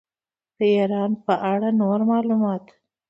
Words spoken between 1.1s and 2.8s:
په اړه نور معلومات.